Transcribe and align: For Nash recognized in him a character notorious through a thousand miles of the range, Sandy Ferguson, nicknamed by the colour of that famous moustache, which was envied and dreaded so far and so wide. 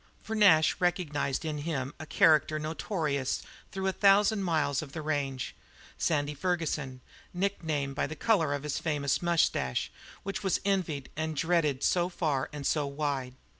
For 0.23 0.35
Nash 0.35 0.75
recognized 0.79 1.45
in 1.45 1.59
him 1.59 1.93
a 1.99 2.07
character 2.07 2.57
notorious 2.57 3.43
through 3.71 3.85
a 3.85 3.91
thousand 3.93 4.41
miles 4.41 4.81
of 4.81 4.93
the 4.93 5.01
range, 5.03 5.55
Sandy 5.95 6.33
Ferguson, 6.33 7.01
nicknamed 7.35 7.93
by 7.93 8.07
the 8.07 8.15
colour 8.15 8.55
of 8.55 8.63
that 8.63 8.71
famous 8.71 9.21
moustache, 9.21 9.91
which 10.23 10.41
was 10.41 10.59
envied 10.65 11.11
and 11.15 11.35
dreaded 11.35 11.83
so 11.83 12.09
far 12.09 12.49
and 12.51 12.65
so 12.65 12.87
wide. 12.87 13.35